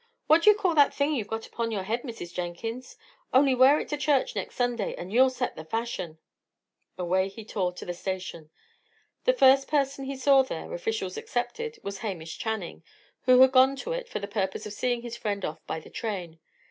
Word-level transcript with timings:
What 0.25 0.41
d'ye 0.41 0.55
call 0.55 0.73
that 0.73 0.95
thing 0.95 1.11
you 1.11 1.19
have 1.19 1.27
got 1.29 1.45
upon 1.45 1.69
your 1.69 1.83
head, 1.83 2.01
Mrs. 2.01 2.33
Jenkins? 2.33 2.97
Only 3.31 3.53
wear 3.53 3.79
it 3.79 3.87
to 3.89 3.97
church 3.97 4.35
next 4.35 4.55
Sunday, 4.55 4.95
and 4.95 5.13
you'll 5.13 5.29
set 5.29 5.55
the 5.55 5.63
fashion." 5.63 6.17
Away 6.97 7.27
he 7.29 7.45
tore 7.45 7.71
to 7.73 7.85
the 7.85 7.93
station. 7.93 8.49
The 9.25 9.33
first 9.33 9.67
person 9.67 10.05
he 10.05 10.15
saw 10.15 10.41
there, 10.41 10.73
officials 10.73 11.17
excepted, 11.17 11.77
was 11.83 11.99
Hamish 11.99 12.39
Channing, 12.39 12.83
who 13.25 13.39
had 13.41 13.51
gone 13.51 13.75
to 13.75 13.91
it 13.93 14.09
for 14.09 14.17
the 14.17 14.27
purpose 14.27 14.65
of 14.65 14.73
seeing 14.73 15.05
a 15.05 15.11
friend 15.11 15.45
off 15.45 15.59
by 15.67 15.79
the 15.79 15.91
train. 15.91 16.39